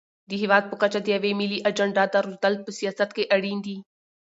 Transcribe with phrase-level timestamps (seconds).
[0.29, 3.77] د هېواد په کچه د یوې ملي اجنډا درلودل په سیاست کې اړین دي.